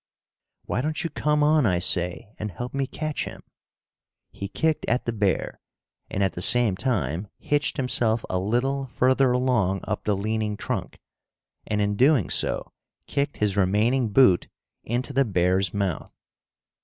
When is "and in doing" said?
11.67-12.31